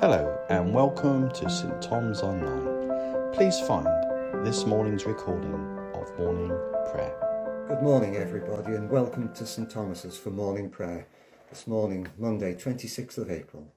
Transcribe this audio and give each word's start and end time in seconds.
Hello 0.00 0.38
and 0.48 0.72
welcome 0.72 1.28
to 1.30 1.50
St 1.50 1.82
Tom's 1.82 2.20
Online. 2.20 3.32
Please 3.32 3.58
find 3.58 4.46
this 4.46 4.64
morning's 4.64 5.06
recording 5.06 5.52
of 5.92 6.16
morning 6.16 6.56
prayer. 6.92 7.64
Good 7.66 7.82
morning, 7.82 8.14
everybody, 8.14 8.76
and 8.76 8.88
welcome 8.88 9.34
to 9.34 9.44
St 9.44 9.68
Thomas's 9.68 10.16
for 10.16 10.30
morning 10.30 10.70
prayer. 10.70 11.08
This 11.50 11.66
morning, 11.66 12.06
Monday, 12.16 12.54
26th 12.54 13.18
of 13.18 13.28
April. 13.28 13.74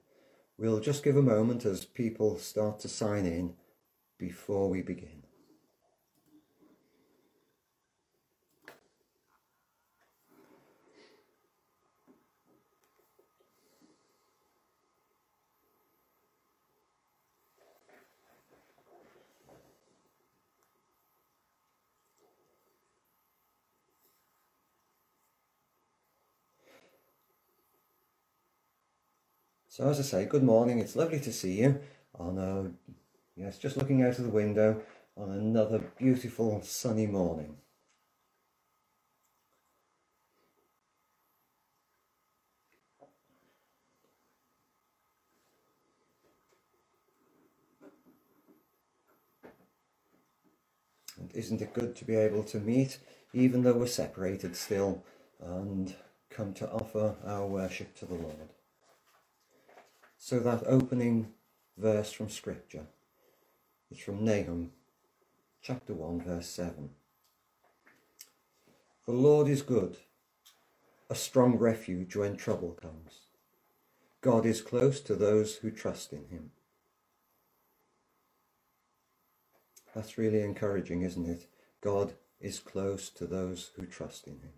We'll 0.56 0.78
just 0.78 1.02
give 1.02 1.16
a 1.16 1.22
moment 1.22 1.64
as 1.64 1.84
people 1.84 2.38
start 2.38 2.78
to 2.80 2.88
sign 2.88 3.26
in 3.26 3.54
before 4.16 4.70
we 4.70 4.80
begin. 4.80 5.21
So 29.72 29.88
as 29.88 29.98
I 29.98 30.02
say, 30.02 30.24
good 30.26 30.42
morning. 30.42 30.80
It's 30.80 30.96
lovely 30.96 31.18
to 31.20 31.32
see 31.32 31.62
you 31.62 31.80
oh, 32.20 32.26
on 32.26 32.36
a 32.36 32.70
yes, 33.40 33.56
just 33.56 33.78
looking 33.78 34.02
out 34.02 34.18
of 34.18 34.24
the 34.24 34.30
window 34.30 34.82
on 35.16 35.30
another 35.30 35.78
beautiful 35.96 36.60
sunny 36.62 37.06
morning. 37.06 37.56
And 51.18 51.30
isn't 51.32 51.62
it 51.62 51.72
good 51.72 51.96
to 51.96 52.04
be 52.04 52.16
able 52.16 52.44
to 52.44 52.60
meet, 52.60 52.98
even 53.32 53.62
though 53.62 53.72
we're 53.72 53.86
separated 53.86 54.54
still, 54.54 55.02
and 55.40 55.94
come 56.28 56.52
to 56.52 56.70
offer 56.70 57.16
our 57.24 57.46
worship 57.46 57.96
to 58.00 58.04
the 58.04 58.16
Lord? 58.16 58.50
So 60.24 60.38
that 60.38 60.62
opening 60.68 61.32
verse 61.76 62.12
from 62.12 62.28
Scripture 62.28 62.86
is 63.90 63.98
from 63.98 64.24
Nahum 64.24 64.70
chapter 65.60 65.94
1, 65.94 66.22
verse 66.22 66.46
7. 66.46 66.90
The 69.04 69.12
Lord 69.12 69.48
is 69.48 69.62
good, 69.62 69.96
a 71.10 71.16
strong 71.16 71.58
refuge 71.58 72.14
when 72.14 72.36
trouble 72.36 72.70
comes. 72.70 73.22
God 74.20 74.46
is 74.46 74.60
close 74.62 75.00
to 75.00 75.16
those 75.16 75.56
who 75.56 75.72
trust 75.72 76.12
in 76.12 76.28
him. 76.28 76.52
That's 79.92 80.16
really 80.16 80.42
encouraging, 80.42 81.02
isn't 81.02 81.26
it? 81.26 81.48
God 81.80 82.12
is 82.40 82.60
close 82.60 83.10
to 83.10 83.26
those 83.26 83.72
who 83.74 83.86
trust 83.86 84.28
in 84.28 84.34
him. 84.34 84.52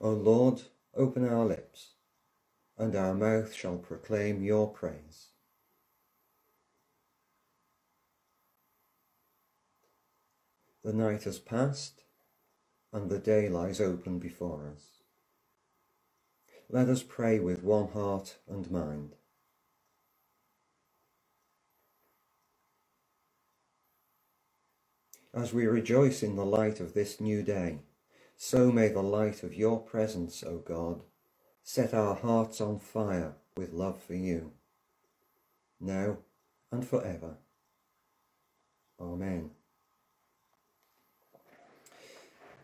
O 0.00 0.10
Lord, 0.10 0.62
Open 0.96 1.28
our 1.28 1.44
lips, 1.44 1.90
and 2.76 2.94
our 2.96 3.14
mouth 3.14 3.54
shall 3.54 3.76
proclaim 3.76 4.42
your 4.42 4.68
praise. 4.68 5.28
The 10.84 10.92
night 10.92 11.24
has 11.24 11.38
passed, 11.38 12.02
and 12.92 13.10
the 13.10 13.18
day 13.18 13.48
lies 13.48 13.80
open 13.80 14.18
before 14.18 14.70
us. 14.72 15.02
Let 16.70 16.88
us 16.88 17.02
pray 17.02 17.38
with 17.38 17.62
one 17.62 17.88
heart 17.88 18.36
and 18.48 18.70
mind. 18.70 19.14
As 25.34 25.52
we 25.52 25.66
rejoice 25.66 26.22
in 26.22 26.36
the 26.36 26.44
light 26.44 26.80
of 26.80 26.94
this 26.94 27.20
new 27.20 27.42
day, 27.42 27.80
so 28.40 28.70
may 28.70 28.88
the 28.88 29.02
light 29.02 29.42
of 29.42 29.52
your 29.52 29.80
presence, 29.80 30.44
O 30.44 30.58
God, 30.58 31.02
set 31.64 31.92
our 31.92 32.14
hearts 32.14 32.60
on 32.60 32.78
fire 32.78 33.34
with 33.56 33.72
love 33.72 34.00
for 34.00 34.14
you, 34.14 34.52
now 35.80 36.18
and 36.70 36.86
forever. 36.86 37.38
Amen. 39.00 39.50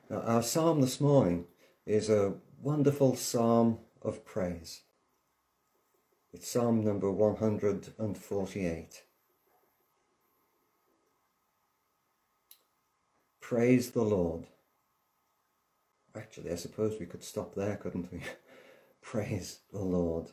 Now, 0.08 0.20
our 0.20 0.44
psalm 0.44 0.80
this 0.80 1.00
morning 1.00 1.46
is 1.84 2.08
a 2.08 2.34
wonderful 2.62 3.16
psalm 3.16 3.80
of 4.00 4.24
praise. 4.24 4.82
It's 6.32 6.48
Psalm 6.48 6.84
number 6.84 7.10
148. 7.10 9.02
Praise 13.40 13.90
the 13.90 14.02
Lord. 14.02 14.46
Actually, 16.16 16.52
I 16.52 16.56
suppose 16.56 16.98
we 17.00 17.06
could 17.06 17.24
stop 17.24 17.54
there, 17.54 17.76
couldn't 17.76 18.12
we? 18.12 18.20
Praise 19.02 19.60
the 19.72 19.80
Lord. 19.80 20.32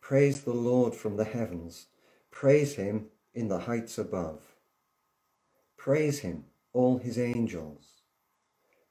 Praise 0.00 0.42
the 0.42 0.54
Lord 0.54 0.94
from 0.94 1.16
the 1.16 1.24
heavens. 1.24 1.86
Praise 2.30 2.76
him 2.76 3.06
in 3.34 3.48
the 3.48 3.60
heights 3.60 3.98
above. 3.98 4.42
Praise 5.76 6.20
him, 6.20 6.44
all 6.72 6.98
his 6.98 7.18
angels. 7.18 7.86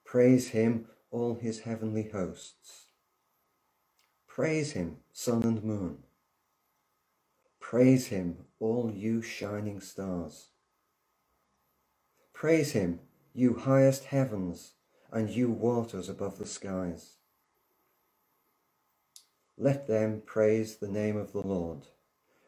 Praise 0.06 0.50
him, 0.50 0.88
all 1.12 1.36
his 1.36 1.62
heavenly 1.62 2.10
hosts. 2.14 2.86
Praise 4.28 4.74
him, 4.74 4.98
sun 5.14 5.44
and 5.44 5.64
moon. 5.64 6.00
Praise 7.60 8.08
him, 8.08 8.38
all 8.60 8.92
you 8.94 9.22
shining 9.22 9.82
stars. 9.82 10.50
Praise 12.34 12.74
him, 12.74 13.00
you 13.38 13.54
highest 13.54 14.06
heavens, 14.06 14.76
and 15.12 15.30
you 15.30 15.50
waters 15.50 16.08
above 16.08 16.38
the 16.40 16.46
skies. 16.46 17.18
Let 19.58 19.88
them 19.88 20.22
praise 20.26 20.78
the 20.78 20.88
name 20.88 21.18
of 21.18 21.34
the 21.34 21.46
Lord, 21.46 21.88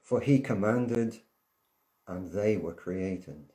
for 0.02 0.22
he 0.22 0.40
commanded, 0.40 1.18
and 2.08 2.32
they 2.32 2.56
were 2.56 2.74
created. 2.74 3.52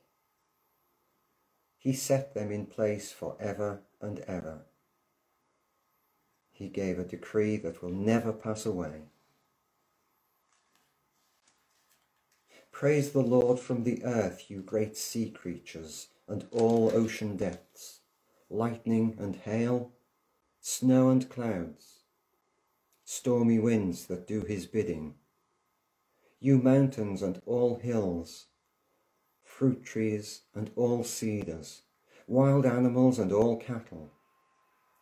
He 1.79 1.91
set 1.91 2.35
them 2.35 2.51
in 2.51 2.67
place 2.67 3.11
for 3.11 3.35
ever 3.39 3.81
and 3.99 4.19
ever. 4.27 4.65
He 6.51 6.67
gave 6.67 6.99
a 6.99 7.03
decree 7.03 7.57
that 7.57 7.81
will 7.81 7.89
never 7.89 8.31
pass 8.31 8.63
away. 8.63 9.05
Praise 12.71 13.11
the 13.11 13.21
Lord 13.21 13.59
from 13.59 13.85
the 13.85 14.03
earth, 14.03 14.51
you 14.51 14.61
great 14.61 14.95
sea 14.95 15.31
creatures 15.31 16.09
and 16.27 16.45
all 16.51 16.91
ocean 16.93 17.35
depths, 17.35 17.99
lightning 18.49 19.15
and 19.19 19.35
hail, 19.35 19.91
snow 20.59 21.09
and 21.09 21.29
clouds, 21.29 21.99
stormy 23.03 23.59
winds 23.59 24.05
that 24.05 24.27
do 24.27 24.41
his 24.41 24.65
bidding, 24.65 25.15
you 26.39 26.57
mountains 26.57 27.21
and 27.21 27.41
all 27.45 27.75
hills, 27.75 28.47
fruit 29.43 29.83
trees 29.83 30.41
and 30.53 30.71
all 30.75 31.03
cedars, 31.03 31.83
wild 32.27 32.65
animals 32.65 33.19
and 33.19 33.31
all 33.31 33.57
cattle, 33.57 34.11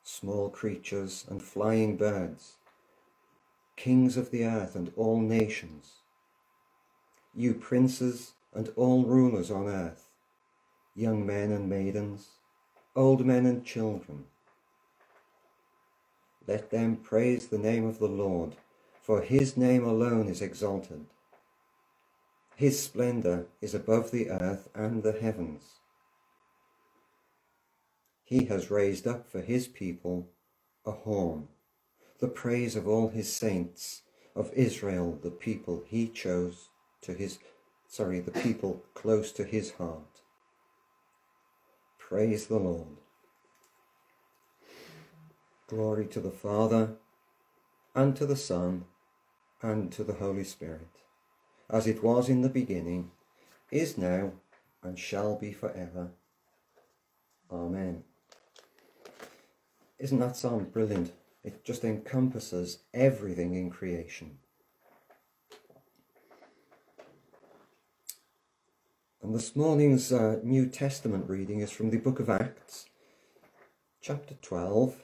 small 0.04 0.50
creatures 0.50 1.26
and 1.30 1.42
flying 1.42 1.98
birds, 1.98 2.58
kings 3.76 4.18
of 4.18 4.30
the 4.30 4.44
earth 4.46 4.76
and 4.76 4.92
all 4.96 5.20
nations, 5.20 5.94
you 7.34 7.54
princes 7.54 8.34
and 8.54 8.70
all 8.76 9.04
rulers 9.04 9.50
on 9.50 9.68
earth, 9.68 10.11
young 10.96 11.26
men 11.26 11.52
and 11.52 11.70
maidens, 11.70 12.28
old 12.96 13.26
men 13.26 13.46
and 13.46 13.66
children. 13.66 14.26
Let 16.48 16.72
them 16.72 16.98
praise 16.98 17.48
the 17.48 17.58
name 17.58 17.86
of 17.86 18.00
the 18.00 18.08
Lord, 18.08 18.56
for 19.02 19.22
his 19.22 19.58
name 19.58 19.86
alone 19.86 20.28
is 20.28 20.42
exalted. 20.42 21.06
His 22.56 22.82
splendour 22.82 23.46
is 23.62 23.74
above 23.74 24.12
the 24.12 24.30
earth 24.30 24.70
and 24.76 25.04
the 25.04 25.14
heavens. 25.14 25.64
He 28.24 28.46
has 28.46 28.72
raised 28.72 29.08
up 29.08 29.30
for 29.30 29.42
his 29.42 29.68
people 29.68 30.28
a 30.86 30.92
horn, 30.92 31.48
the 32.20 32.28
praise 32.28 32.76
of 32.76 32.88
all 32.88 33.10
his 33.10 33.34
saints, 33.34 34.04
of 34.36 34.52
Israel, 34.54 35.20
the 35.22 35.32
people 35.32 35.84
he 35.86 36.08
chose 36.08 36.70
to 37.02 37.14
his, 37.14 37.40
sorry, 37.88 38.20
the 38.20 38.32
people 38.32 38.84
close 38.94 39.32
to 39.34 39.44
his 39.44 39.72
heart. 39.72 40.11
Praise 42.12 42.48
the 42.48 42.60
Lord. 42.60 42.98
Glory 45.68 46.08
to 46.08 46.20
the 46.20 46.30
Father, 46.30 46.96
and 47.96 48.18
to 48.18 48.26
the 48.26 48.36
Son, 48.36 48.84
and 49.62 49.94
to 49.94 50.04
the 50.04 50.16
Holy 50.16 50.44
Spirit, 50.44 50.90
as 51.70 51.88
it 51.88 52.04
was 52.04 52.28
in 52.28 52.42
the 52.42 52.50
beginning, 52.50 53.12
is 53.72 53.98
now, 53.98 54.34
and 54.84 55.00
shall 55.00 55.38
be 55.38 55.54
forever. 55.54 56.10
Amen. 57.50 58.04
Isn't 59.98 60.20
that 60.20 60.36
psalm 60.36 60.66
brilliant? 60.66 61.14
It 61.46 61.64
just 61.64 61.86
encompasses 61.86 62.80
everything 62.94 63.54
in 63.54 63.70
creation. 63.70 64.40
And 69.24 69.36
this 69.36 69.56
morning's 69.56 70.12
uh, 70.12 70.40
New 70.42 70.66
Testament 70.66 71.30
reading 71.30 71.60
is 71.60 71.70
from 71.70 71.92
the 71.92 72.00
book 72.00 72.20
of 72.20 72.28
Acts, 72.28 72.88
chapter 74.02 74.34
12, 74.42 75.04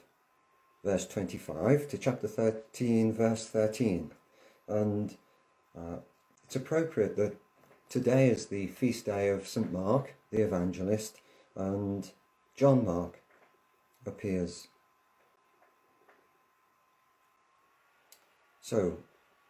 verse 0.84 1.06
25, 1.06 1.88
to 1.88 1.98
chapter 1.98 2.26
13, 2.26 3.12
verse 3.12 3.46
13. 3.46 4.10
And 4.66 5.16
uh, 5.78 5.98
it's 6.44 6.56
appropriate 6.56 7.16
that 7.16 7.36
today 7.88 8.28
is 8.28 8.46
the 8.46 8.66
feast 8.66 9.06
day 9.06 9.28
of 9.28 9.46
St. 9.46 9.70
Mark, 9.70 10.14
the 10.32 10.42
evangelist, 10.42 11.18
and 11.54 12.10
John 12.56 12.84
Mark 12.84 13.22
appears. 14.04 14.66
So, 18.60 18.98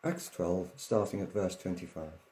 Acts 0.04 0.28
12, 0.28 0.72
starting 0.76 1.22
at 1.22 1.32
verse 1.32 1.56
25. 1.56 2.27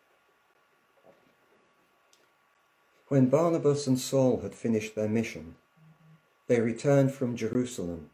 When 3.09 3.29
Barnabas 3.29 3.87
and 3.87 4.01
Saul 4.01 4.41
had 4.41 4.53
finished 4.53 4.97
their 4.97 5.09
mission, 5.09 5.55
they 6.49 6.61
returned 6.61 7.13
from 7.13 7.37
Jerusalem, 7.37 8.11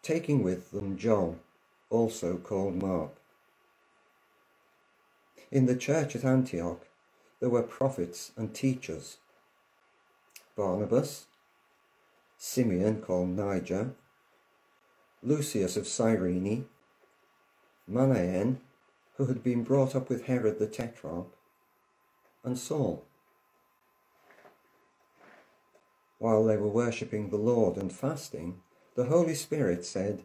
taking 0.00 0.42
with 0.42 0.70
them 0.70 0.96
John, 0.96 1.40
also 1.90 2.38
called 2.38 2.80
Mark. 2.82 3.12
In 5.50 5.66
the 5.66 5.76
church 5.76 6.16
at 6.16 6.24
Antioch, 6.24 6.86
there 7.40 7.50
were 7.50 7.62
prophets 7.62 8.32
and 8.34 8.54
teachers 8.54 9.18
Barnabas, 10.56 11.26
Simeon 12.38 13.02
called 13.02 13.28
Niger, 13.28 13.94
Lucius 15.22 15.76
of 15.76 15.86
Cyrene, 15.86 16.66
Manaen, 17.90 18.58
who 19.16 19.26
had 19.26 19.42
been 19.42 19.62
brought 19.62 19.94
up 19.94 20.08
with 20.08 20.24
Herod 20.24 20.58
the 20.58 20.66
Tetrarch, 20.66 21.28
and 22.42 22.58
Saul. 22.58 23.04
While 26.22 26.44
they 26.44 26.56
were 26.56 26.68
worshipping 26.68 27.30
the 27.30 27.36
Lord 27.36 27.76
and 27.76 27.92
fasting, 27.92 28.60
the 28.94 29.06
Holy 29.06 29.34
Spirit 29.34 29.84
said, 29.84 30.22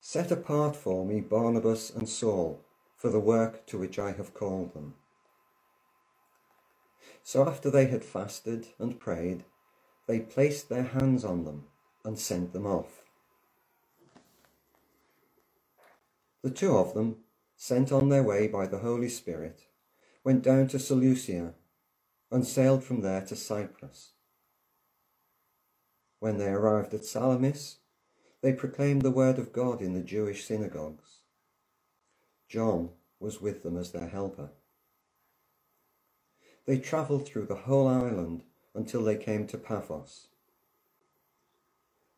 Set 0.00 0.30
apart 0.30 0.76
for 0.76 1.04
me 1.04 1.20
Barnabas 1.20 1.90
and 1.90 2.08
Saul 2.08 2.60
for 2.96 3.10
the 3.10 3.18
work 3.18 3.66
to 3.66 3.76
which 3.76 3.98
I 3.98 4.12
have 4.12 4.34
called 4.34 4.72
them. 4.72 4.94
So 7.24 7.44
after 7.44 7.72
they 7.72 7.86
had 7.86 8.04
fasted 8.04 8.68
and 8.78 9.00
prayed, 9.00 9.42
they 10.06 10.20
placed 10.20 10.68
their 10.68 10.84
hands 10.84 11.24
on 11.24 11.44
them 11.44 11.64
and 12.04 12.16
sent 12.16 12.52
them 12.52 12.64
off. 12.64 13.02
The 16.42 16.50
two 16.50 16.76
of 16.76 16.94
them, 16.94 17.16
sent 17.56 17.90
on 17.90 18.10
their 18.10 18.22
way 18.22 18.46
by 18.46 18.68
the 18.68 18.78
Holy 18.78 19.08
Spirit, 19.08 19.62
went 20.22 20.44
down 20.44 20.68
to 20.68 20.78
Seleucia 20.78 21.54
and 22.30 22.46
sailed 22.46 22.84
from 22.84 23.00
there 23.00 23.22
to 23.22 23.34
Cyprus. 23.34 24.12
When 26.22 26.38
they 26.38 26.50
arrived 26.50 26.94
at 26.94 27.04
Salamis, 27.04 27.78
they 28.42 28.52
proclaimed 28.52 29.02
the 29.02 29.10
word 29.10 29.40
of 29.40 29.52
God 29.52 29.82
in 29.82 29.92
the 29.92 30.04
Jewish 30.04 30.44
synagogues. 30.44 31.22
John 32.48 32.90
was 33.18 33.40
with 33.40 33.64
them 33.64 33.76
as 33.76 33.90
their 33.90 34.06
helper. 34.06 34.50
They 36.64 36.78
travelled 36.78 37.26
through 37.26 37.46
the 37.46 37.56
whole 37.66 37.88
island 37.88 38.44
until 38.72 39.02
they 39.02 39.16
came 39.16 39.48
to 39.48 39.58
Paphos. 39.58 40.28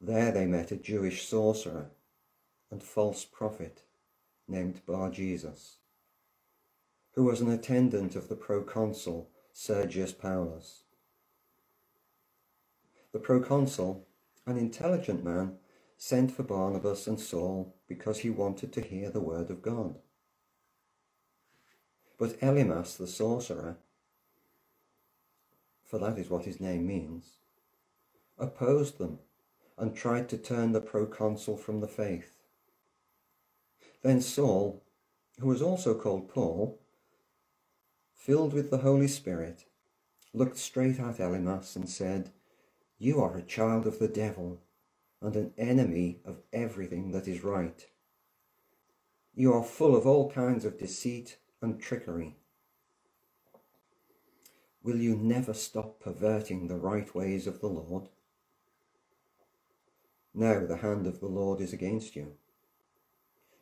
There 0.02 0.30
they 0.30 0.44
met 0.44 0.70
a 0.70 0.76
Jewish 0.76 1.26
sorcerer 1.26 1.86
and 2.70 2.82
false 2.82 3.24
prophet 3.24 3.84
named 4.46 4.84
Bar 4.84 5.08
Jesus, 5.12 5.78
who 7.14 7.24
was 7.24 7.40
an 7.40 7.50
attendant 7.50 8.16
of 8.16 8.28
the 8.28 8.36
proconsul 8.36 9.30
Sergius 9.54 10.12
Paulus. 10.12 10.83
The 13.14 13.20
proconsul, 13.20 14.08
an 14.44 14.58
intelligent 14.58 15.22
man, 15.22 15.58
sent 15.96 16.32
for 16.32 16.42
Barnabas 16.42 17.06
and 17.06 17.20
Saul 17.20 17.76
because 17.86 18.18
he 18.18 18.28
wanted 18.28 18.72
to 18.72 18.80
hear 18.80 19.08
the 19.08 19.20
word 19.20 19.50
of 19.50 19.62
God. 19.62 20.00
But 22.18 22.40
Elymas 22.40 22.96
the 22.96 23.06
sorcerer, 23.06 23.76
for 25.84 26.00
that 26.00 26.18
is 26.18 26.28
what 26.28 26.44
his 26.44 26.60
name 26.60 26.88
means, 26.88 27.36
opposed 28.36 28.98
them 28.98 29.20
and 29.78 29.94
tried 29.94 30.28
to 30.30 30.36
turn 30.36 30.72
the 30.72 30.80
proconsul 30.80 31.56
from 31.56 31.78
the 31.78 31.86
faith. 31.86 32.40
Then 34.02 34.20
Saul, 34.20 34.82
who 35.38 35.46
was 35.46 35.62
also 35.62 35.94
called 35.94 36.28
Paul, 36.28 36.80
filled 38.12 38.52
with 38.52 38.70
the 38.70 38.78
Holy 38.78 39.06
Spirit, 39.06 39.66
looked 40.32 40.58
straight 40.58 40.98
at 40.98 41.18
Elymas 41.18 41.76
and 41.76 41.88
said, 41.88 42.32
you 43.04 43.20
are 43.20 43.36
a 43.36 43.42
child 43.42 43.86
of 43.86 43.98
the 43.98 44.08
devil 44.08 44.58
and 45.20 45.36
an 45.36 45.52
enemy 45.58 46.20
of 46.24 46.40
everything 46.54 47.12
that 47.12 47.28
is 47.28 47.44
right. 47.44 47.86
You 49.34 49.52
are 49.52 49.62
full 49.62 49.94
of 49.94 50.06
all 50.06 50.30
kinds 50.30 50.64
of 50.64 50.78
deceit 50.78 51.36
and 51.60 51.78
trickery. 51.78 52.36
Will 54.82 54.96
you 54.96 55.16
never 55.16 55.52
stop 55.52 56.00
perverting 56.00 56.66
the 56.66 56.76
right 56.76 57.14
ways 57.14 57.46
of 57.46 57.60
the 57.60 57.66
Lord? 57.66 58.08
Now 60.32 60.64
the 60.64 60.78
hand 60.78 61.06
of 61.06 61.20
the 61.20 61.26
Lord 61.26 61.60
is 61.60 61.74
against 61.74 62.16
you. 62.16 62.32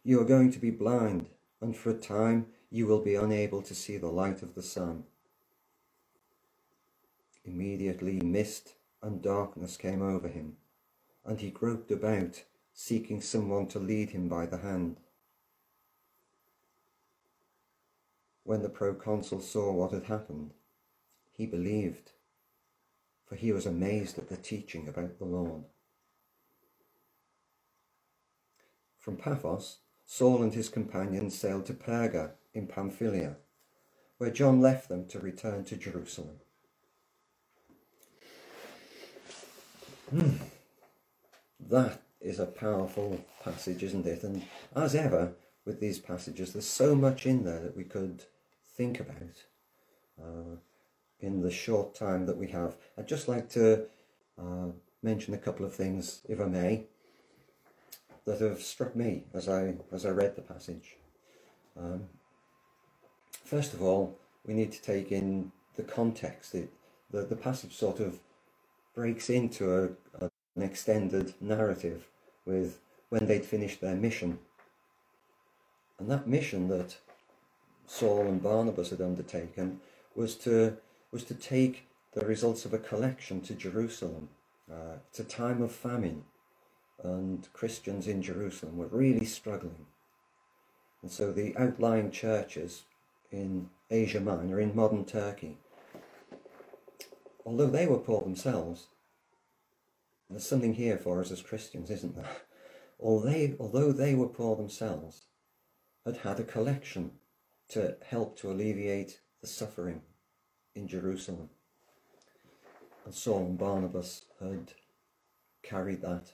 You 0.05 0.21
are 0.21 0.25
going 0.25 0.53
to 0.53 0.61
be 0.61 0.71
blind, 0.71 1.27
and 1.61 1.77
for 1.77 1.91
a 1.91 1.95
time 1.95 2.47
you 2.71 2.87
will 2.87 3.03
be 3.03 3.17
unable 3.17 3.63
to 3.63 3.75
see 3.75 3.97
the 3.97 4.07
light 4.07 4.43
of 4.43 4.55
the 4.55 4.63
sun. 4.63 5.03
Immediately 7.45 8.21
mist 8.21 8.75
and 9.03 9.21
darkness 9.21 9.77
came 9.77 10.01
over 10.01 10.29
him, 10.29 10.57
and 11.25 11.41
he 11.41 11.51
groped 11.51 11.91
about, 11.91 12.43
seeking 12.73 13.21
someone 13.21 13.67
to 13.67 13.79
lead 13.79 14.11
him 14.11 14.29
by 14.29 14.47
the 14.47 14.59
hand. 14.59 14.99
When 18.45 18.63
the 18.63 18.69
proconsul 18.69 19.41
saw 19.41 19.73
what 19.73 19.93
had 19.93 20.05
happened, 20.05 20.53
he 21.33 21.47
believed, 21.47 22.13
for 23.27 23.37
he 23.37 23.53
was 23.53 23.67
amazed 23.67 24.19
at 24.19 24.29
the 24.29 24.37
teaching 24.37 24.89
about 24.89 25.19
the 25.19 25.25
Lord. 25.25 25.65
From 28.99 29.17
Paphos, 29.17 29.79
Saul 30.07 30.43
and 30.43 30.55
his 30.55 30.69
companions 30.69 31.39
sailed 31.39 31.67
to 31.67 31.75
Perga 31.75 32.33
in 32.55 32.67
Pamphylia, 32.67 33.37
where 34.19 34.31
John 34.31 34.61
left 34.61 34.89
them 34.89 35.07
to 35.09 35.19
return 35.19 35.65
to 35.65 35.77
Jerusalem. 35.77 36.41
Hmm. 40.13 40.33
That 41.71 42.03
is 42.21 42.39
a 42.39 42.45
powerful 42.45 43.25
passage, 43.43 43.83
isn't 43.83 44.05
it? 44.05 44.23
And 44.25 44.43
as 44.77 44.95
ever 44.95 45.33
with 45.65 45.81
these 45.81 45.99
passages, 45.99 46.53
there's 46.53 46.67
so 46.67 46.95
much 46.95 47.25
in 47.25 47.45
there 47.45 47.61
that 47.61 47.75
we 47.75 47.85
could 47.85 48.25
think 48.77 49.01
about 49.01 49.47
uh, 50.23 50.57
in 51.19 51.41
the 51.41 51.51
short 51.51 51.95
time 51.95 52.27
that 52.27 52.37
we 52.37 52.49
have. 52.49 52.77
I'd 52.99 53.09
just 53.09 53.27
like 53.27 53.49
to 53.51 53.87
uh, 54.39 54.73
mention 55.03 55.33
a 55.33 55.39
couple 55.39 55.65
of 55.65 55.75
things, 55.75 56.21
if 56.29 56.43
I 56.43 56.45
may, 56.45 56.85
that 58.27 58.43
have 58.43 58.61
struck 58.61 58.95
me 58.95 59.25
as 59.33 59.49
I 59.49 59.77
as 59.93 60.05
I 60.05 60.11
read 60.11 60.37
the 60.37 60.43
passage. 60.43 60.97
Um, 61.75 62.05
first 63.47 63.73
of 63.73 63.81
all, 63.81 64.19
we 64.47 64.53
need 64.53 64.73
to 64.73 64.83
take 64.83 65.11
in 65.11 65.53
the 65.77 65.83
context. 65.83 66.55
It, 66.55 66.71
the, 67.11 67.23
the 67.23 67.37
passage 67.37 67.75
sort 67.75 67.99
of 67.99 68.19
breaks 68.95 69.31
into 69.31 69.73
a, 69.73 70.25
a, 70.25 70.31
an 70.57 70.63
extended 70.63 71.35
narrative 71.41 72.07
with 72.45 72.79
when 73.09 73.27
they'd 73.27 73.45
finished 73.45 73.81
their 73.81 73.95
mission. 73.95 74.39
And 75.99 76.11
that 76.11 76.27
mission 76.27 76.69
that 76.69 76.97
Saul 77.87 78.27
and 78.27 78.43
Barnabas 78.43 78.91
had 78.91 79.01
undertaken 79.01 79.81
was 80.15 80.35
to, 80.37 80.77
was 81.11 81.25
to 81.25 81.35
take 81.35 81.87
the 82.13 82.27
results 82.27 82.65
of 82.65 82.75
a 82.75 82.79
collection 82.79 83.41
to 83.43 83.55
Jerusalem. 83.55 84.29
Uh, 84.71 84.97
it's 85.09 85.21
a 85.21 85.25
time 85.25 85.63
of 85.63 85.73
famine, 85.73 86.25
and 87.03 87.49
Christians 87.53 88.07
in 88.07 88.23
Jerusalem 88.23 88.77
were 88.77 88.87
really 88.87 89.27
struggling. 89.27 89.87
And 91.03 91.11
so 91.11 91.33
the 91.33 91.57
outlying 91.57 92.11
churches 92.11 92.83
in 93.31 93.71
Asia 93.91 94.21
Minor, 94.21 94.61
in 94.61 94.75
modern 94.75 95.05
Turkey, 95.05 95.57
although 97.45 97.67
they 97.67 97.87
were 97.87 97.99
poor 97.99 98.23
themselves, 98.23 98.89
there's 100.31 100.47
something 100.47 100.75
here 100.75 100.97
for 100.97 101.21
us 101.21 101.31
as 101.31 101.43
Christians, 101.43 101.91
isn't 101.91 102.17
there? 102.17 102.31
Although 102.99 103.31
they, 103.31 103.55
although 103.59 103.93
they 103.93 104.15
were 104.15 104.29
poor 104.29 104.57
themselves, 104.57 105.27
had 106.05 106.19
had 106.19 106.41
a 106.41 106.45
collection 106.45 107.13
to 107.69 107.97
help 108.07 108.39
to 108.39 108.51
alleviate 108.51 109.21
the 109.41 109.47
suffering 109.47 110.03
in 110.75 110.89
Jerusalem. 110.89 111.51
And 113.05 113.15
Saul 113.15 113.47
and 113.47 113.59
Barnabas 113.59 114.27
had 114.41 114.73
carried 115.63 116.03
that 116.03 116.33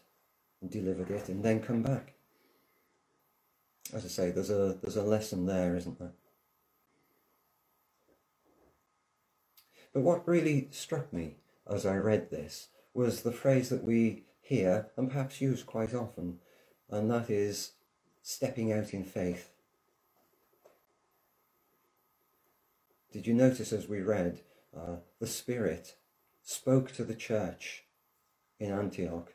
and 0.60 0.70
delivered 0.70 1.10
it 1.10 1.28
and 1.28 1.42
then 1.42 1.60
come 1.60 1.82
back. 1.82 2.14
As 3.94 4.04
I 4.04 4.08
say, 4.08 4.30
there's 4.30 4.50
a 4.50 4.76
there's 4.82 4.96
a 4.96 5.02
lesson 5.02 5.46
there, 5.46 5.74
isn't 5.76 5.98
there? 5.98 6.12
But 9.92 10.02
what 10.02 10.28
really 10.28 10.68
struck 10.70 11.12
me 11.12 11.36
as 11.66 11.86
I 11.86 11.96
read 11.96 12.30
this 12.30 12.68
was 12.94 13.22
the 13.22 13.32
phrase 13.32 13.68
that 13.68 13.84
we 13.84 14.24
hear 14.40 14.90
and 14.96 15.10
perhaps 15.10 15.40
use 15.40 15.62
quite 15.62 15.94
often, 15.94 16.38
and 16.90 17.10
that 17.10 17.30
is 17.30 17.72
stepping 18.22 18.72
out 18.72 18.92
in 18.94 19.04
faith. 19.04 19.50
Did 23.12 23.26
you 23.26 23.34
notice 23.34 23.72
as 23.72 23.88
we 23.88 24.00
read, 24.00 24.40
uh, 24.76 24.96
the 25.18 25.26
Spirit 25.26 25.96
spoke 26.42 26.92
to 26.92 27.04
the 27.04 27.14
church 27.14 27.84
in 28.58 28.70
Antioch, 28.70 29.34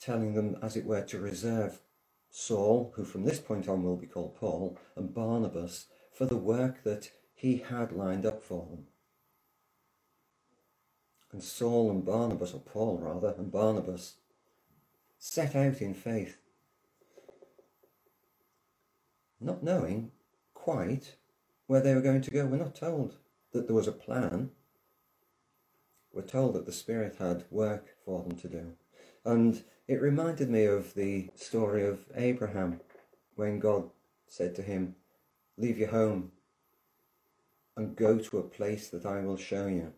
telling 0.00 0.34
them, 0.34 0.56
as 0.62 0.76
it 0.76 0.84
were, 0.84 1.02
to 1.02 1.18
reserve 1.18 1.80
Saul, 2.30 2.92
who 2.96 3.04
from 3.04 3.24
this 3.24 3.38
point 3.38 3.68
on 3.68 3.82
will 3.82 3.96
be 3.96 4.06
called 4.06 4.36
Paul, 4.36 4.78
and 4.96 5.14
Barnabas 5.14 5.86
for 6.12 6.26
the 6.26 6.36
work 6.36 6.82
that 6.84 7.10
he 7.34 7.58
had 7.58 7.92
lined 7.92 8.26
up 8.26 8.42
for 8.42 8.66
them. 8.66 8.86
And 11.32 11.42
Saul 11.42 11.90
and 11.90 12.04
Barnabas, 12.04 12.52
or 12.52 12.60
Paul 12.60 12.98
rather, 12.98 13.34
and 13.38 13.50
Barnabas 13.50 14.16
set 15.18 15.56
out 15.56 15.80
in 15.80 15.94
faith, 15.94 16.36
not 19.40 19.62
knowing 19.62 20.10
quite 20.52 21.16
where 21.66 21.80
they 21.80 21.94
were 21.94 22.02
going 22.02 22.20
to 22.20 22.30
go. 22.30 22.44
We're 22.44 22.56
not 22.58 22.74
told 22.74 23.14
that 23.52 23.66
there 23.66 23.76
was 23.76 23.88
a 23.88 23.92
plan. 23.92 24.50
We're 26.12 26.22
told 26.22 26.54
that 26.54 26.66
the 26.66 26.72
Spirit 26.72 27.16
had 27.18 27.44
work 27.50 27.96
for 28.04 28.22
them 28.22 28.36
to 28.38 28.48
do. 28.48 28.72
And 29.24 29.62
it 29.88 30.02
reminded 30.02 30.50
me 30.50 30.66
of 30.66 30.92
the 30.94 31.30
story 31.34 31.86
of 31.86 32.06
Abraham 32.14 32.80
when 33.36 33.58
God 33.58 33.90
said 34.26 34.54
to 34.56 34.62
him, 34.62 34.96
Leave 35.56 35.78
your 35.78 35.88
home 35.88 36.32
and 37.76 37.96
go 37.96 38.18
to 38.18 38.38
a 38.38 38.42
place 38.42 38.88
that 38.88 39.06
I 39.06 39.20
will 39.20 39.36
show 39.36 39.66
you. 39.66 39.92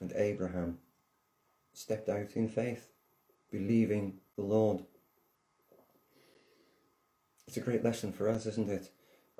And 0.00 0.12
Abraham 0.14 0.78
stepped 1.72 2.08
out 2.08 2.36
in 2.36 2.48
faith, 2.48 2.90
believing 3.50 4.18
the 4.36 4.42
Lord. 4.42 4.84
It's 7.46 7.56
a 7.56 7.60
great 7.60 7.84
lesson 7.84 8.12
for 8.12 8.28
us, 8.28 8.46
isn't 8.46 8.68
it? 8.68 8.90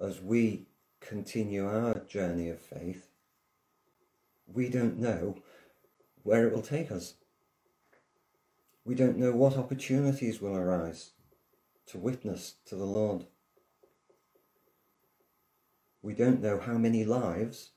As 0.01 0.21
we 0.21 0.67
continue 1.01 1.67
our 1.67 1.99
journey 2.01 2.49
of 2.49 2.61
faith, 2.61 3.09
we 4.47 4.69
don't 4.69 4.99
know 4.99 5.37
where 6.23 6.47
it 6.47 6.53
will 6.53 6.63
take 6.63 6.91
us. 6.91 7.15
We 8.85 8.95
don't 8.95 9.19
know 9.19 9.33
what 9.33 9.57
opportunities 9.57 10.41
will 10.41 10.57
arise 10.57 11.11
to 11.87 11.99
witness 11.99 12.55
to 12.67 12.77
the 12.77 12.85
Lord. 12.85 13.27
We 16.03 16.15
don't 16.15 16.41
know 16.41 16.59
how 16.61 16.79
many 16.79 17.05
lives 17.05 17.71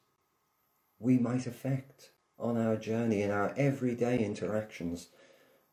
we 1.00 1.18
might 1.18 1.48
affect 1.48 2.12
on 2.40 2.58
our 2.58 2.76
journey 2.76 3.22
in 3.22 3.32
our 3.32 3.54
everyday 3.58 4.20
interactions. 4.20 5.10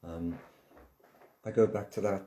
Um, 0.04 0.38
I 1.44 1.50
go 1.50 1.66
back 1.66 1.90
to 1.92 2.00
that 2.02 2.26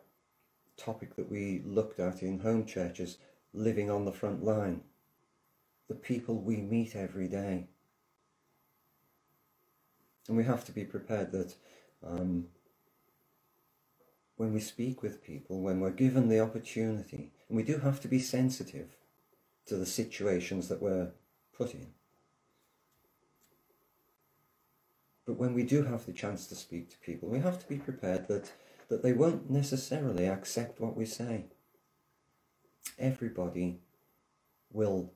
topic 0.78 1.16
that 1.18 1.30
we 1.30 1.62
looked 1.66 2.00
at 2.00 2.24
in 2.24 2.40
home 2.40 2.66
churches 2.66 3.18
living 3.54 3.90
on 3.90 4.06
the 4.06 4.14
front 4.14 4.44
line, 4.44 4.82
the 5.88 5.96
people 5.96 6.36
we 6.36 6.58
meet 6.58 6.96
every 6.96 7.28
day. 7.28 7.68
And 10.28 10.38
we 10.38 10.44
have 10.44 10.64
to 10.66 10.72
be 10.72 10.86
prepared 10.86 11.32
that 11.32 11.56
um, 12.06 12.46
when 14.38 14.54
we 14.54 14.60
speak 14.60 15.02
with 15.02 15.24
people, 15.24 15.62
when 15.62 15.82
we're 15.82 15.90
given 15.90 16.30
the 16.30 16.40
opportunity, 16.40 17.34
and 17.50 17.58
we 17.58 17.64
do 17.64 17.80
have 17.80 18.00
to 18.02 18.08
be 18.08 18.20
sensitive 18.20 18.96
to 19.66 19.76
the 19.76 19.86
situations 19.86 20.70
that 20.70 20.82
we're 20.82 21.12
put 21.52 21.74
in. 21.74 21.88
But 25.30 25.38
when 25.38 25.54
we 25.54 25.62
do 25.62 25.84
have 25.84 26.08
the 26.08 26.12
chance 26.12 26.48
to 26.48 26.56
speak 26.56 26.90
to 26.90 26.98
people, 27.06 27.30
we 27.30 27.38
have 27.38 27.60
to 27.60 27.68
be 27.68 27.78
prepared 27.78 28.28
that, 28.30 28.52
that 28.88 29.04
they 29.04 29.14
won't 29.14 29.48
necessarily 29.48 30.26
accept 30.26 30.82
what 30.82 30.98
we 30.98 31.06
say. 31.06 31.44
Everybody 32.98 33.78
will 34.74 35.14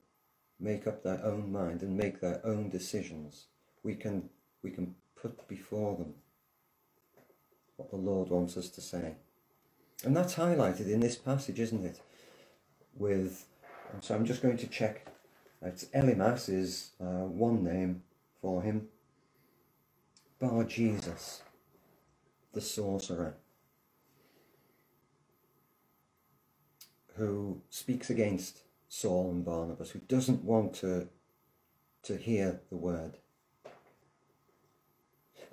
make 0.59 0.85
up 0.85 1.01
their 1.01 1.19
own 1.25 1.51
mind 1.51 1.81
and 1.81 1.97
make 1.97 2.21
their 2.21 2.39
own 2.45 2.69
decisions. 2.69 3.45
We 3.81 3.95
can, 3.95 4.29
we 4.61 4.69
can 4.69 4.93
put 5.19 5.47
before 5.47 5.95
them 5.95 6.13
what 7.77 7.89
the 7.89 7.95
Lord 7.95 8.29
wants 8.29 8.55
us 8.55 8.69
to 8.69 8.81
say. 8.81 9.15
And 10.03 10.15
that's 10.15 10.35
highlighted 10.35 10.91
in 10.91 10.99
this 10.99 11.15
passage, 11.15 11.59
isn't 11.59 11.83
it? 11.83 11.99
With, 12.95 13.47
so 13.99 14.13
I'm 14.13 14.25
just 14.25 14.43
going 14.43 14.57
to 14.57 14.67
check. 14.67 15.07
It's 15.63 15.85
Elymas 15.85 16.49
is 16.49 16.91
uh, 17.01 17.25
one 17.25 17.63
name 17.63 18.03
for 18.39 18.61
him. 18.61 18.89
Bar 20.43 20.65
Jesus, 20.65 21.41
the 22.51 22.59
sorcerer, 22.59 23.35
who 27.15 27.61
speaks 27.69 28.09
against 28.09 28.63
Saul 28.89 29.31
and 29.31 29.45
Barnabas, 29.45 29.91
who 29.91 29.99
doesn't 29.99 30.43
want 30.43 30.73
to, 30.81 31.07
to 32.01 32.17
hear 32.17 32.59
the 32.69 32.75
word. 32.75 33.19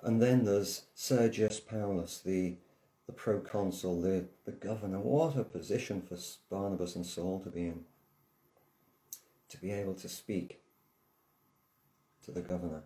And 0.03 0.21
then 0.21 0.43
there's 0.43 0.81
Sergius 0.93 1.61
Paulus, 1.61 2.19
the, 2.19 2.57
the 3.05 3.13
proconsul, 3.13 4.01
the, 4.01 4.25
the 4.43 4.51
governor. 4.51 4.99
What 4.99 5.37
a 5.37 5.45
position 5.45 6.01
for 6.01 6.17
Barnabas 6.49 6.97
and 6.97 7.05
Saul 7.05 7.39
to 7.45 7.49
be 7.49 7.67
in. 7.67 7.85
To 9.51 9.57
be 9.57 9.71
able 9.71 9.93
to 9.93 10.09
speak 10.09 10.59
to 12.25 12.31
the 12.31 12.41
governor. 12.41 12.83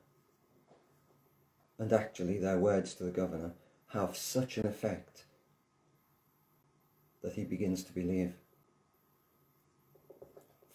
And 1.78 1.92
actually, 1.92 2.40
their 2.40 2.58
words 2.58 2.94
to 2.96 3.04
the 3.04 3.12
governor 3.12 3.54
have 3.88 4.16
such 4.16 4.58
an 4.58 4.66
effect 4.66 5.26
that 7.22 7.34
he 7.34 7.44
begins 7.44 7.84
to 7.84 7.94
believe. 7.94 8.36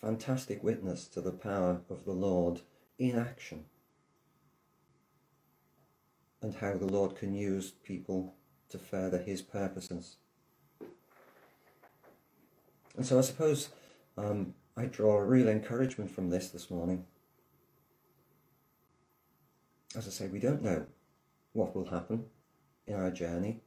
Fantastic 0.01 0.63
witness 0.63 1.07
to 1.09 1.21
the 1.21 1.33
power 1.33 1.83
of 1.89 2.05
the 2.05 2.13
Lord 2.13 2.61
in 2.99 3.19
action 3.19 3.65
and 6.43 6.55
how 6.55 6.75
the 6.75 6.87
Lord 6.87 7.17
can 7.17 7.35
use 7.35 7.71
people 7.71 8.35
to 8.71 8.79
further 8.79 9.19
his 9.19 9.43
purposes. 9.43 10.17
And 12.97 13.05
so 13.05 13.19
I 13.19 13.23
suppose 13.23 13.69
um, 14.17 14.55
I 14.77 14.87
draw 14.87 15.19
real 15.19 15.49
encouragement 15.49 16.11
from 16.11 16.31
this 16.31 16.49
this 16.49 16.71
morning. 16.71 17.05
As 19.97 20.07
I 20.07 20.11
say, 20.11 20.27
we 20.29 20.39
don't 20.39 20.63
know 20.63 20.87
what 21.53 21.75
will 21.75 21.87
happen 21.87 22.27
in 22.87 22.95
our 22.95 23.11
journey. 23.11 23.61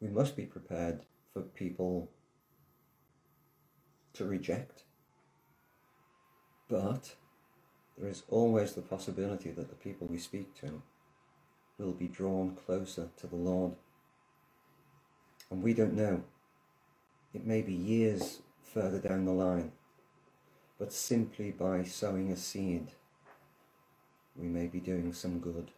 We 0.00 0.08
must 0.08 0.36
be 0.36 0.44
prepared 0.44 1.00
for 1.32 1.42
people 1.42 2.10
to 4.14 4.24
reject. 4.24 4.84
But 6.68 7.14
there 7.98 8.08
is 8.08 8.22
always 8.28 8.72
the 8.72 8.82
possibility 8.82 9.50
that 9.50 9.68
the 9.68 9.74
people 9.74 10.06
we 10.06 10.18
speak 10.18 10.54
to 10.60 10.82
will 11.78 11.92
be 11.92 12.06
drawn 12.06 12.56
closer 12.66 13.08
to 13.16 13.26
the 13.26 13.36
Lord. 13.36 13.72
And 15.50 15.62
we 15.62 15.74
don't 15.74 15.94
know. 15.94 16.22
It 17.34 17.44
may 17.44 17.62
be 17.62 17.72
years 17.72 18.42
further 18.62 18.98
down 18.98 19.24
the 19.24 19.32
line, 19.32 19.72
but 20.78 20.92
simply 20.92 21.50
by 21.50 21.82
sowing 21.82 22.30
a 22.30 22.36
seed, 22.36 22.92
we 24.36 24.48
may 24.48 24.66
be 24.66 24.80
doing 24.80 25.12
some 25.12 25.38
good. 25.38 25.70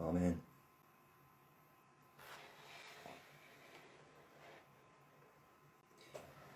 Amen. 0.00 0.40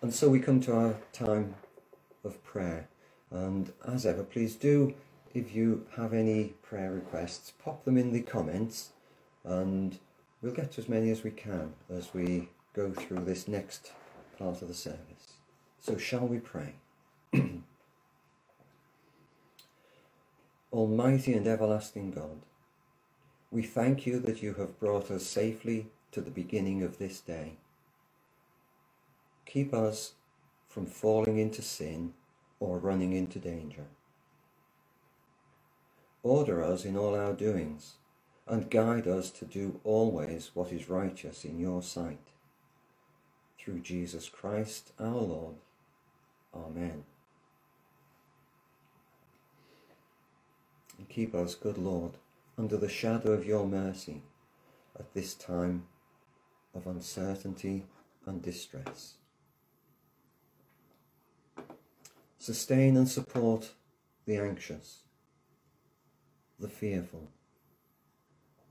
And 0.01 0.15
so 0.15 0.29
we 0.29 0.41
come 0.41 0.61
to 0.61 0.77
our 0.77 0.95
time 1.13 1.55
of 2.25 2.43
prayer. 2.45 2.89
And 3.31 3.73
as 3.87 4.07
ever, 4.07 4.23
please 4.23 4.55
do 4.55 4.95
if 5.35 5.55
you 5.55 5.87
have 5.97 6.13
any 6.13 6.55
prayer 6.63 6.93
requests, 6.93 7.53
pop 7.63 7.85
them 7.85 7.97
in 7.99 8.13
the 8.13 8.23
comments 8.23 8.91
and 9.45 9.99
we'll 10.41 10.55
get 10.55 10.73
to 10.73 10.81
as 10.81 10.89
many 10.89 11.11
as 11.11 11.23
we 11.23 11.31
can 11.31 11.75
as 11.95 12.15
we 12.15 12.49
go 12.75 12.91
through 12.91 13.25
this 13.25 13.49
next 13.49 13.93
part 14.39 14.63
of 14.63 14.69
the 14.69 14.75
service. 14.75 15.35
So, 15.81 15.97
shall 15.97 16.27
we 16.27 16.39
pray? 16.39 16.75
Almighty 20.79 21.33
and 21.33 21.49
everlasting 21.49 22.13
God, 22.13 22.39
we 23.51 23.65
thank 23.65 24.07
you 24.07 24.21
that 24.21 24.45
you 24.45 24.55
have 24.55 24.79
brought 24.79 25.11
us 25.11 25.27
safely 25.27 25.89
to 26.13 26.21
the 26.21 26.31
beginning 26.31 26.85
of 26.85 26.99
this 26.99 27.19
day. 27.19 27.55
Keep 29.45 29.75
us 29.75 30.13
from 30.69 30.87
falling 30.87 31.37
into 31.37 31.63
sin 31.63 32.15
or 32.61 32.79
running 32.79 33.13
into 33.13 33.41
danger. 33.41 33.87
Order 36.23 36.63
us 36.63 36.85
in 36.85 36.97
all 36.97 37.17
our 37.17 37.33
doings, 37.33 37.95
and 38.47 38.71
guide 38.71 39.09
us 39.09 39.33
to 39.33 39.45
do 39.47 39.81
always 39.83 40.53
what 40.55 40.71
is 40.71 40.89
righteous 40.89 41.45
in 41.45 41.59
your 41.59 41.83
sight. 41.83 42.29
Through 43.59 43.81
Jesus 43.81 44.29
Christ 44.29 44.93
our 45.01 45.23
Lord. 45.23 45.57
Amen. 46.55 47.03
And 50.99 51.09
keep 51.09 51.35
us, 51.35 51.55
good 51.55 51.79
Lord, 51.79 52.13
under 52.59 52.77
the 52.77 52.89
shadow 52.89 53.33
of 53.33 53.47
your 53.47 53.67
mercy 53.67 54.23
at 54.99 55.15
this 55.15 55.35
time 55.35 55.85
of 56.75 56.87
uncertainty 56.87 57.87
and 58.27 58.43
distress. 58.43 59.15
Sustain 62.39 62.97
and 62.97 63.09
support 63.09 63.71
the 64.27 64.37
anxious, 64.37 65.05
the 66.59 66.69
fearful, 66.69 67.31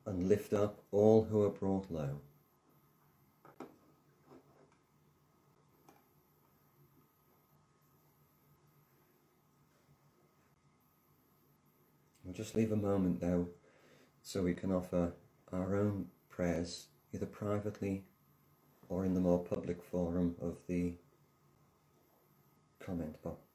and 0.06 0.28
lift 0.28 0.54
up 0.54 0.82
all 0.92 1.26
who 1.26 1.44
are 1.44 1.50
brought 1.50 1.90
low. 1.90 2.20
Just 12.34 12.56
leave 12.56 12.72
a 12.72 12.76
moment 12.76 13.22
though 13.22 13.48
so 14.22 14.44
we 14.44 14.54
can 14.54 14.72
offer 14.72 15.14
our 15.54 15.76
own 15.76 16.08
prayers 16.30 16.88
either 17.14 17.26
privately 17.26 18.04
or 18.90 19.06
in 19.06 19.14
the 19.14 19.20
more 19.20 19.44
public 19.44 19.82
forum 19.84 20.36
of 20.42 20.58
the 20.68 20.94
comment 22.80 23.22
box. 23.24 23.47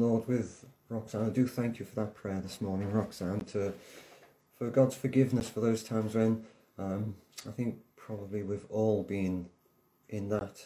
Lord, 0.00 0.28
with 0.28 0.64
Roxanne, 0.88 1.26
I 1.26 1.30
do 1.30 1.46
thank 1.46 1.78
you 1.78 1.84
for 1.86 1.96
that 1.96 2.14
prayer 2.14 2.40
this 2.40 2.60
morning, 2.60 2.92
Roxanne, 2.92 3.40
to 3.46 3.72
for 4.56 4.70
God's 4.70 4.94
forgiveness 4.94 5.48
for 5.48 5.60
those 5.60 5.82
times 5.82 6.14
when 6.14 6.44
um, 6.78 7.16
I 7.48 7.50
think 7.50 7.76
probably 7.96 8.42
we've 8.42 8.66
all 8.70 9.02
been 9.02 9.48
in 10.08 10.28
that 10.30 10.64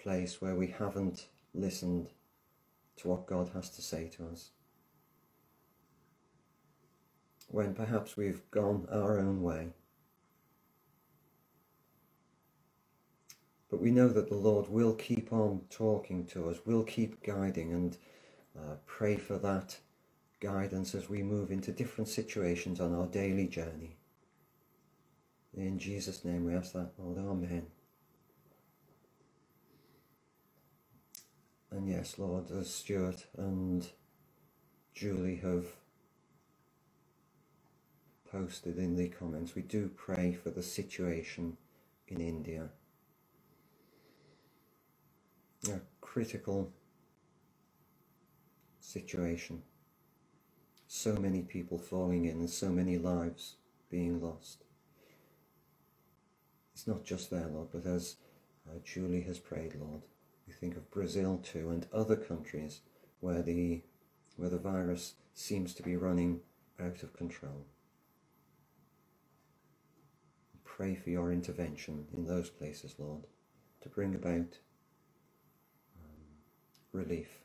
place 0.00 0.40
where 0.40 0.54
we 0.56 0.68
haven't 0.68 1.26
listened 1.54 2.08
to 2.96 3.08
what 3.08 3.26
God 3.26 3.50
has 3.54 3.70
to 3.70 3.82
say 3.82 4.08
to 4.16 4.26
us. 4.28 4.50
When 7.48 7.74
perhaps 7.74 8.16
we've 8.16 8.42
gone 8.50 8.88
our 8.92 9.18
own 9.18 9.42
way. 9.42 9.68
But 13.70 13.80
we 13.80 13.90
know 13.90 14.08
that 14.08 14.28
the 14.28 14.36
Lord 14.36 14.68
will 14.68 14.94
keep 14.94 15.32
on 15.32 15.62
talking 15.70 16.26
to 16.26 16.48
us, 16.50 16.58
will 16.64 16.84
keep 16.84 17.22
guiding 17.22 17.72
and 17.72 17.96
uh, 18.58 18.74
pray 18.86 19.16
for 19.16 19.38
that 19.38 19.76
guidance 20.40 20.94
as 20.94 21.08
we 21.08 21.22
move 21.22 21.50
into 21.50 21.72
different 21.72 22.08
situations 22.08 22.80
on 22.80 22.94
our 22.94 23.06
daily 23.06 23.46
journey. 23.46 23.96
In 25.56 25.78
Jesus' 25.78 26.24
name 26.24 26.44
we 26.44 26.54
ask 26.54 26.72
that, 26.72 26.92
Lord. 26.98 27.18
Amen. 27.18 27.66
And 31.70 31.88
yes, 31.88 32.18
Lord, 32.18 32.50
as 32.50 32.72
Stuart 32.72 33.26
and 33.36 33.86
Julie 34.94 35.36
have 35.36 35.66
posted 38.30 38.78
in 38.78 38.96
the 38.96 39.08
comments, 39.08 39.54
we 39.54 39.62
do 39.62 39.90
pray 39.96 40.32
for 40.32 40.50
the 40.50 40.62
situation 40.62 41.56
in 42.08 42.20
India. 42.20 42.68
A 45.68 45.80
critical 46.00 46.72
situation. 48.88 49.62
So 50.86 51.14
many 51.16 51.42
people 51.42 51.78
falling 51.78 52.24
in 52.24 52.38
and 52.38 52.48
so 52.48 52.70
many 52.70 52.96
lives 52.96 53.56
being 53.90 54.22
lost. 54.22 54.64
It's 56.72 56.86
not 56.86 57.04
just 57.04 57.30
there, 57.30 57.48
Lord, 57.48 57.68
but 57.72 57.84
as 57.84 58.16
uh, 58.66 58.78
Julie 58.84 59.22
has 59.22 59.38
prayed, 59.38 59.74
Lord, 59.74 60.02
we 60.46 60.54
think 60.54 60.76
of 60.76 60.90
Brazil 60.90 61.38
too 61.42 61.70
and 61.70 61.86
other 61.92 62.16
countries 62.16 62.80
where 63.20 63.42
the, 63.42 63.82
where 64.36 64.48
the 64.48 64.58
virus 64.58 65.14
seems 65.34 65.74
to 65.74 65.82
be 65.82 65.96
running 65.96 66.40
out 66.80 67.02
of 67.02 67.12
control. 67.12 67.66
Pray 70.64 70.94
for 70.94 71.10
your 71.10 71.32
intervention 71.32 72.06
in 72.16 72.24
those 72.24 72.48
places, 72.48 72.94
Lord, 72.98 73.26
to 73.82 73.88
bring 73.88 74.14
about 74.14 74.56
um, 75.98 76.38
relief 76.92 77.40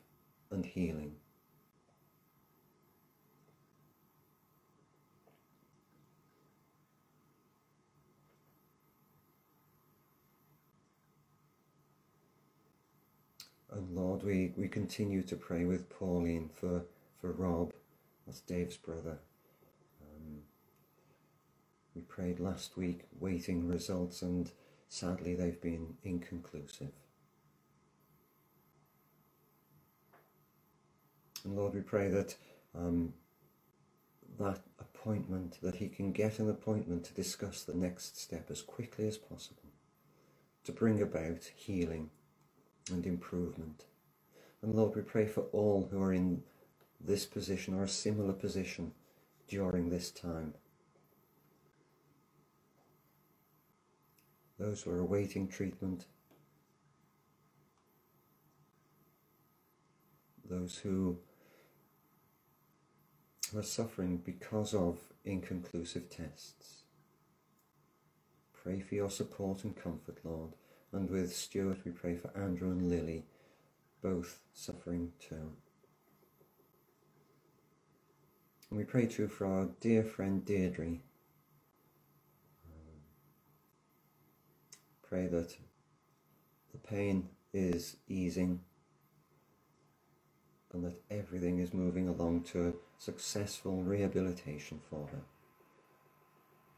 and 0.50 0.64
healing. 0.64 1.16
And 13.74 13.96
Lord, 13.96 14.22
we, 14.22 14.52
we 14.56 14.68
continue 14.68 15.22
to 15.22 15.34
pray 15.34 15.64
with 15.64 15.90
Pauline 15.90 16.48
for, 16.54 16.84
for 17.20 17.32
Rob, 17.32 17.72
that's 18.24 18.40
Dave's 18.40 18.76
brother. 18.76 19.18
Um, 20.00 20.38
we 21.96 22.02
prayed 22.02 22.38
last 22.38 22.76
week, 22.76 23.00
waiting 23.18 23.66
results, 23.66 24.22
and 24.22 24.52
sadly 24.88 25.34
they've 25.34 25.60
been 25.60 25.94
inconclusive. 26.04 26.92
And 31.42 31.56
Lord, 31.56 31.74
we 31.74 31.80
pray 31.80 32.08
that 32.08 32.36
um, 32.78 33.12
that 34.38 34.60
appointment, 34.78 35.58
that 35.62 35.76
he 35.76 35.88
can 35.88 36.12
get 36.12 36.38
an 36.38 36.48
appointment 36.48 37.04
to 37.06 37.14
discuss 37.14 37.64
the 37.64 37.74
next 37.74 38.20
step 38.20 38.52
as 38.52 38.62
quickly 38.62 39.08
as 39.08 39.18
possible, 39.18 39.70
to 40.62 40.70
bring 40.70 41.02
about 41.02 41.50
healing 41.56 42.10
and 42.90 43.06
improvement. 43.06 43.84
And 44.62 44.74
Lord, 44.74 44.96
we 44.96 45.02
pray 45.02 45.26
for 45.26 45.42
all 45.52 45.88
who 45.90 46.02
are 46.02 46.12
in 46.12 46.42
this 47.00 47.26
position 47.26 47.74
or 47.74 47.84
a 47.84 47.88
similar 47.88 48.32
position 48.32 48.92
during 49.48 49.90
this 49.90 50.10
time. 50.10 50.54
Those 54.58 54.82
who 54.82 54.92
are 54.92 55.00
awaiting 55.00 55.48
treatment, 55.48 56.06
those 60.48 60.78
who 60.78 61.18
are 63.56 63.62
suffering 63.62 64.16
because 64.24 64.74
of 64.74 64.98
inconclusive 65.24 66.08
tests. 66.08 66.82
Pray 68.62 68.80
for 68.80 68.94
your 68.94 69.10
support 69.10 69.64
and 69.64 69.76
comfort, 69.76 70.18
Lord. 70.24 70.52
And 70.94 71.10
with 71.10 71.34
Stuart, 71.34 71.78
we 71.84 71.90
pray 71.90 72.14
for 72.14 72.30
Andrew 72.36 72.70
and 72.70 72.88
Lily, 72.88 73.24
both 74.00 74.38
suffering 74.52 75.10
too. 75.18 75.50
And 78.70 78.78
we 78.78 78.84
pray 78.84 79.06
too 79.06 79.26
for 79.26 79.44
our 79.44 79.68
dear 79.80 80.04
friend 80.04 80.44
Deirdre. 80.44 80.98
Pray 85.02 85.26
that 85.26 85.56
the 86.70 86.78
pain 86.78 87.28
is 87.52 87.96
easing 88.08 88.60
and 90.72 90.84
that 90.84 91.02
everything 91.10 91.58
is 91.58 91.74
moving 91.74 92.08
along 92.08 92.42
to 92.52 92.68
a 92.68 92.72
successful 92.98 93.82
rehabilitation 93.82 94.80
for 94.88 95.08
her. 95.08 95.22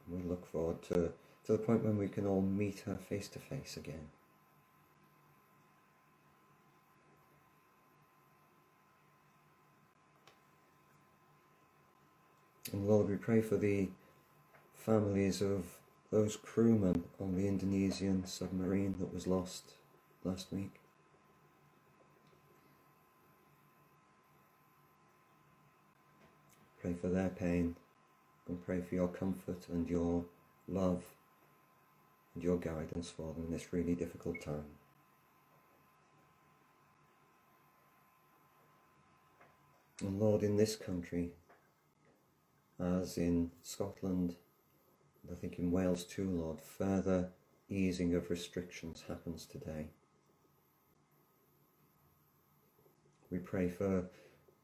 And 0.07 0.23
we 0.23 0.29
look 0.29 0.51
forward 0.51 0.83
to 0.85 1.13
to 1.47 1.53
the 1.53 1.59
point 1.59 1.85
when 1.85 1.97
we 1.97 2.09
can 2.09 2.27
all 2.27 2.43
meet 2.43 2.81
her 2.81 2.97
face 2.97 3.29
to 3.29 3.39
face 3.39 3.77
again. 3.77 4.09
And 12.73 12.89
Lord, 12.89 13.09
we 13.09 13.17
pray 13.17 13.41
for 13.41 13.57
the 13.57 13.89
families 14.75 15.41
of 15.41 15.65
those 16.11 16.37
crewmen 16.37 17.05
on 17.21 17.37
the 17.37 17.47
Indonesian 17.47 18.27
submarine 18.27 18.97
that 18.99 19.15
was 19.15 19.29
lost 19.29 19.75
last 20.25 20.49
week. 20.53 20.81
Pray 26.81 26.95
for 26.95 27.09
their 27.09 27.29
pain 27.29 27.77
and 28.49 28.65
pray 28.65 28.81
for 28.81 28.97
your 28.97 29.09
comfort 29.09 29.67
and 29.73 29.89
your 29.89 30.25
love 30.69 31.03
and 32.37 32.45
your 32.45 32.59
guidance, 32.59 33.11
for 33.11 33.33
them 33.33 33.47
in 33.47 33.51
this 33.51 33.73
really 33.73 33.95
difficult 33.97 34.41
time. 34.41 34.67
And 40.03 40.21
Lord, 40.21 40.43
in 40.43 40.59
this 40.59 40.77
country, 40.77 41.31
as 42.79 43.17
in 43.17 43.51
Scotland, 43.63 44.37
and 45.23 45.33
I 45.33 45.41
think 45.41 45.59
in 45.59 45.73
Wales 45.73 46.05
too, 46.05 46.31
Lord, 46.31 46.61
further 46.61 47.31
easing 47.71 48.15
of 48.15 48.29
restrictions 48.29 49.05
happens 49.09 49.47
today. 49.47 49.87
We 53.31 53.39
pray 53.39 53.69
for 53.71 54.05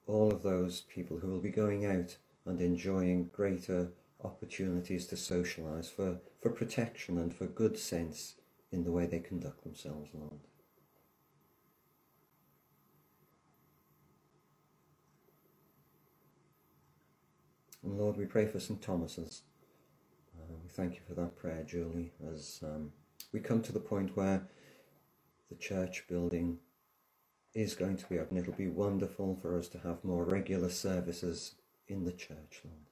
all 0.07 0.31
of 0.31 0.43
those 0.43 0.83
people 0.83 1.19
who 1.19 1.29
will 1.29 1.41
be 1.41 1.51
going 1.51 1.87
out 1.87 2.17
and 2.45 2.61
enjoying 2.61 3.31
greater 3.33 3.89
opportunities 4.23 5.07
to 5.07 5.17
socialise, 5.17 5.91
for 5.91 6.19
for 6.42 6.50
protection 6.50 7.18
and 7.18 7.33
for 7.33 7.46
good 7.46 7.78
sense 7.78 8.35
in 8.72 8.83
the 8.83 8.90
way 8.90 9.07
they 9.07 9.20
conduct 9.20 9.62
themselves, 9.62 10.11
Lord. 10.12 10.40
And 17.85 17.98
Lord, 17.98 18.16
we 18.16 18.24
pray 18.24 18.46
for 18.46 18.59
St. 18.59 18.83
Thomas's. 18.83 19.42
Uh, 20.37 20.55
we 20.62 20.68
thank 20.68 20.94
you 20.94 21.00
for 21.07 21.14
that 21.14 21.37
prayer, 21.37 21.64
Julie, 21.64 22.12
as 22.33 22.61
um, 22.64 22.92
we 23.33 23.40
come 23.40 23.62
to 23.62 23.72
the 23.72 23.81
point 23.81 24.16
where 24.16 24.42
the 25.48 25.57
church 25.57 26.05
building 26.09 26.59
is 27.55 27.74
going 27.74 27.96
to 27.96 28.07
be 28.07 28.18
open. 28.18 28.38
It'll 28.38 28.52
be 28.52 28.68
wonderful 28.68 29.38
for 29.42 29.59
us 29.59 29.68
to 29.68 29.78
have 29.78 30.05
more 30.05 30.24
regular 30.24 30.70
services 30.70 31.55
in 31.88 32.05
the 32.05 32.12
church, 32.12 32.62
Lord. 32.64 32.91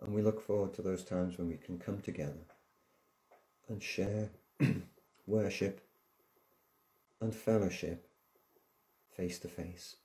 And 0.00 0.14
we 0.14 0.22
look 0.22 0.40
forward 0.40 0.74
to 0.74 0.82
those 0.82 1.04
times 1.04 1.38
when 1.38 1.48
we 1.48 1.56
can 1.56 1.78
come 1.78 2.00
together 2.00 2.46
and 3.68 3.82
share 3.82 4.30
worship 5.26 5.80
and 7.20 7.34
fellowship 7.34 8.08
face 9.16 9.38
to 9.40 9.48
face. 9.48 9.96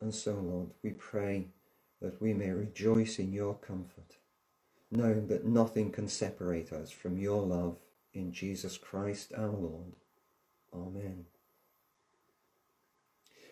And 0.00 0.14
so, 0.14 0.34
Lord, 0.34 0.70
we 0.82 0.90
pray 0.90 1.48
that 2.00 2.20
we 2.20 2.34
may 2.34 2.50
rejoice 2.50 3.18
in 3.18 3.32
your 3.32 3.54
comfort, 3.54 4.18
knowing 4.90 5.26
that 5.28 5.44
nothing 5.44 5.90
can 5.90 6.08
separate 6.08 6.72
us 6.72 6.90
from 6.90 7.18
your 7.18 7.42
love 7.42 7.76
in 8.12 8.32
Jesus 8.32 8.78
Christ 8.78 9.32
our 9.36 9.48
Lord. 9.48 9.92
Amen. 10.74 11.26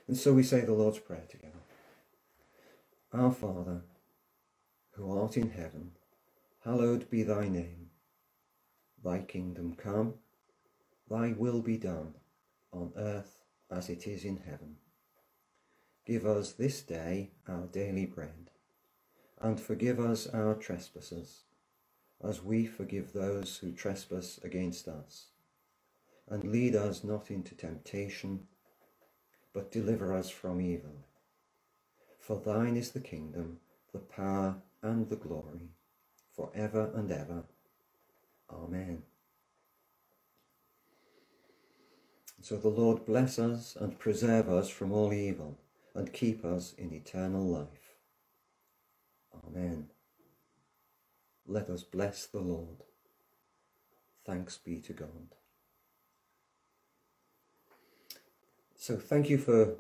And 0.07 0.17
so 0.17 0.33
we 0.35 0.43
say 0.43 0.61
the 0.61 0.73
Lord's 0.73 0.99
Prayer 0.99 1.25
together. 1.29 1.53
Our 3.13 3.33
Father, 3.33 3.83
who 4.93 5.19
art 5.19 5.37
in 5.37 5.51
heaven, 5.51 5.93
hallowed 6.65 7.11
be 7.11 7.23
thy 7.23 7.49
name. 7.49 7.91
Thy 9.03 9.21
kingdom 9.21 9.75
come, 9.75 10.15
thy 11.11 11.35
will 11.37 11.61
be 11.61 11.77
done, 11.77 12.15
on 12.73 12.93
earth 12.97 13.39
as 13.71 13.89
it 13.89 14.07
is 14.07 14.25
in 14.25 14.39
heaven. 14.39 14.77
Give 16.07 16.27
us 16.27 16.53
this 16.53 16.83
day 16.83 17.33
our 17.49 17.67
daily 17.67 18.07
bread, 18.07 18.51
and 19.45 19.61
forgive 19.61 20.01
us 20.01 20.27
our 20.29 20.55
trespasses, 20.55 21.43
as 22.27 22.43
we 22.43 22.65
forgive 22.65 23.13
those 23.13 23.59
who 23.59 23.71
trespass 23.73 24.41
against 24.43 24.89
us. 24.89 25.27
And 26.31 26.51
lead 26.51 26.75
us 26.75 27.05
not 27.05 27.31
into 27.31 27.55
temptation, 27.55 28.47
but 29.53 29.71
deliver 29.71 30.15
us 30.15 30.31
from 30.31 30.63
evil. 30.63 31.05
For 32.19 32.41
thine 32.41 32.79
is 32.79 32.93
the 32.93 33.01
kingdom, 33.01 33.59
the 33.93 33.99
power, 33.99 34.57
and 34.83 35.11
the 35.11 35.17
glory, 35.17 35.69
for 36.33 36.51
ever 36.55 36.91
and 36.95 37.13
ever. 37.13 37.45
Amen. 38.51 39.03
So 42.41 42.57
the 42.57 42.69
Lord 42.69 43.05
bless 43.05 43.39
us 43.39 43.77
and 43.79 43.99
preserve 43.99 44.49
us 44.49 44.71
from 44.71 44.91
all 44.91 45.13
evil 45.13 45.59
and 45.95 46.11
keep 46.15 46.47
us 46.47 46.73
in 46.79 46.95
eternal 46.95 47.45
life. 47.45 47.84
Amen. 49.47 49.89
Let 51.47 51.69
us 51.69 51.83
bless 51.83 52.27
the 52.27 52.41
Lord. 52.41 52.85
Thanks 54.25 54.57
be 54.57 54.81
to 54.81 54.93
God. 54.93 55.35
So, 58.77 58.97
thank 58.97 59.31
you 59.31 59.39
for 59.39 59.77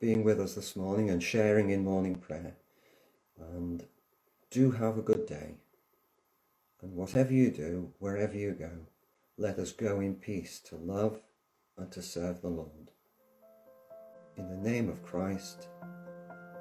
being 0.00 0.24
with 0.24 0.40
us 0.40 0.54
this 0.54 0.76
morning 0.76 1.10
and 1.10 1.22
sharing 1.22 1.70
in 1.70 1.84
morning 1.84 2.16
prayer. 2.16 2.56
And 3.38 3.84
do 4.50 4.70
have 4.72 4.98
a 4.98 5.02
good 5.02 5.26
day. 5.26 5.54
And 6.82 6.94
whatever 6.94 7.32
you 7.32 7.50
do, 7.50 7.92
wherever 7.98 8.36
you 8.36 8.52
go, 8.52 8.70
let 9.38 9.58
us 9.58 9.72
go 9.72 10.00
in 10.00 10.14
peace 10.14 10.60
to 10.60 10.76
love 10.76 11.20
and 11.76 11.90
to 11.92 12.02
serve 12.02 12.42
the 12.42 12.48
Lord. 12.48 12.90
In 14.36 14.48
the 14.48 14.70
name 14.70 14.88
of 14.88 15.02
Christ, 15.02 15.68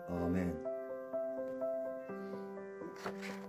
Amen. 0.09 0.64
Thank 3.05 3.29
you. 3.29 3.44